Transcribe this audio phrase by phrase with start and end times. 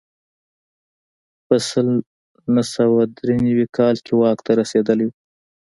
[1.45, 1.87] په سل
[2.55, 5.11] نه سوه درې نوي کال کې واک ته رسېدلی و.